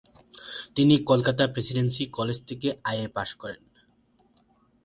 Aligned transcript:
তিনি 0.75 0.95
Kolkata 1.09 1.43
Presidency 1.53 2.03
College 2.17 2.37
থেকে 2.49 2.67
IA 2.89 3.07
পাশ 3.15 3.29
করেন। 3.41 3.61